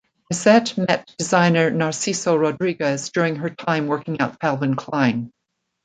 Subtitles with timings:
[0.33, 5.31] Bessette met designer Narciso Rodriguez during her time working at Calvin Klein.